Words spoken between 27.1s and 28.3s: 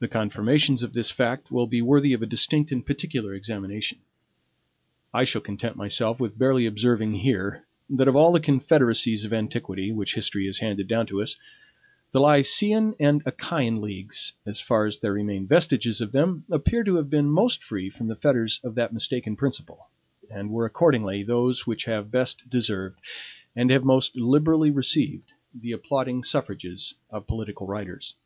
of political writers.